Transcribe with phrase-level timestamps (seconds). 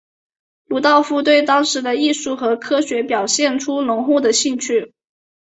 [0.65, 4.95] 鲁道夫对当时的艺术和科学表现出浓厚的兴趣。